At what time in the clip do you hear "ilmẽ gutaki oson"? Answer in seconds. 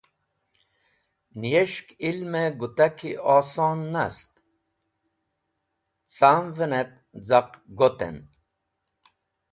2.09-3.79